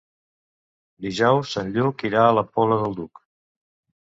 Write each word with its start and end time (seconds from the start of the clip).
Dijous 1.05 1.51
en 1.63 1.69
Lluc 1.75 2.01
irà 2.11 2.25
a 2.31 2.33
la 2.39 2.45
Pobla 2.57 2.81
del 2.87 2.97
Duc. 3.03 3.23